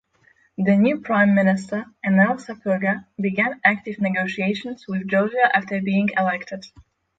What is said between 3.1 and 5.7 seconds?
began active negotiations with Georgia